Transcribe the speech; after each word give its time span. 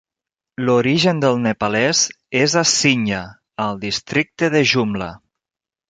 L'origen 0.69 1.19
del 1.25 1.37
nepalès 1.43 2.01
és 2.41 2.57
a 2.63 2.65
Sinja, 2.73 3.23
al 3.69 3.81
districte 3.87 4.55
de 4.57 4.65
Jumla. 4.73 5.17